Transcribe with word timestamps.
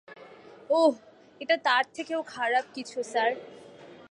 ওহ, 0.69 0.93
এটা 1.41 1.55
তার 1.57 1.83
থেকেও 1.93 2.21
খারাপ 2.27 2.65
কিছু, 2.73 2.97
স্যার। 3.03 3.31